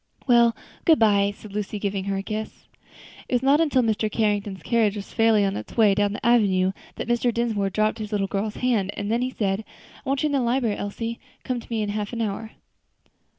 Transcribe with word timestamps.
"Well, 0.25 0.55
good 0.83 0.97
bye," 0.97 1.31
said 1.37 1.53
Lucy, 1.53 1.77
giving 1.77 2.05
her 2.05 2.17
a 2.17 2.23
kiss. 2.23 2.65
It 3.29 3.35
was 3.35 3.43
not 3.43 3.61
until 3.61 3.83
Mr. 3.83 4.11
Carrington's 4.11 4.63
carriage 4.63 4.95
was 4.95 5.13
fairly 5.13 5.45
on 5.45 5.55
its 5.55 5.77
way 5.77 5.93
down 5.93 6.13
the 6.13 6.25
avenue, 6.25 6.71
that 6.95 7.07
Mr. 7.07 7.31
Dinsmore 7.31 7.69
dropped 7.69 7.99
his 7.99 8.11
little 8.11 8.25
girl's 8.25 8.55
hand; 8.55 8.89
and 8.97 9.11
then 9.11 9.21
he 9.21 9.29
said, 9.29 9.63
"I 10.03 10.09
want 10.09 10.23
you 10.23 10.27
in 10.29 10.33
the 10.33 10.41
library, 10.41 10.75
Elsie; 10.75 11.19
come 11.43 11.59
to 11.59 11.67
me 11.69 11.83
in 11.83 11.89
half 11.89 12.13
an 12.13 12.21
hour." 12.23 12.49